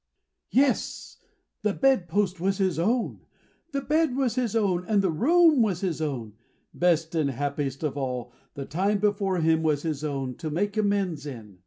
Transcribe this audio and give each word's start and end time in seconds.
Yes! 0.49 1.19
and 1.21 1.31
the 1.75 1.79
bedpost 1.79 2.39
was 2.39 2.57
his 2.57 2.79
own. 2.79 3.21
The 3.71 3.81
bed 3.81 4.15
was 4.15 4.33
his 4.33 4.55
own, 4.55 4.83
and 4.87 5.03
the 5.03 5.11
room 5.11 5.61
was 5.61 5.81
his 5.81 6.01
own. 6.01 6.33
Best 6.73 7.13
and 7.13 7.29
happiest 7.29 7.83
of 7.83 7.95
all, 7.95 8.33
the 8.55 8.65
time 8.65 8.97
before 8.97 9.41
him 9.41 9.61
was 9.61 9.83
his 9.83 10.03
own, 10.03 10.33
to 10.37 10.49
make 10.49 10.75
amends 10.75 11.27
in! 11.27 11.59